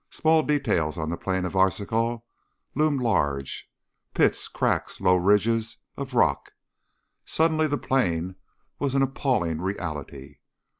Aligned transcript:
Small 0.09 0.41
details 0.41 0.97
on 0.97 1.11
the 1.11 1.15
plain 1.15 1.45
of 1.45 1.55
Arzachel 1.55 2.25
loomed 2.73 3.03
large 3.03 3.69
pits, 4.15 4.47
cracks, 4.47 4.99
low 4.99 5.15
ridges 5.15 5.77
of 5.95 6.15
rock. 6.15 6.53
Suddenly 7.23 7.67
the 7.67 7.77
plain 7.77 8.33
was 8.79 8.95
an 8.95 9.03
appalling 9.03 9.61
reality. 9.61 10.37